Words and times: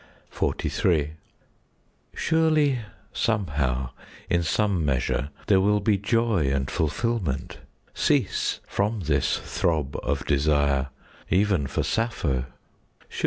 XLIII 0.33 1.11
Surely 2.15 2.79
somehow, 3.13 3.91
in 4.31 4.41
some 4.41 4.83
measure, 4.83 5.29
There 5.45 5.61
will 5.61 5.79
be 5.79 5.99
joy 5.99 6.47
and 6.51 6.71
fulfilment,— 6.71 7.59
Cease 7.93 8.61
from 8.67 9.01
this 9.01 9.37
throb 9.37 9.95
of 10.01 10.25
desire,— 10.25 10.87
Even 11.29 11.67
for 11.67 11.83
Sappho! 11.83 12.45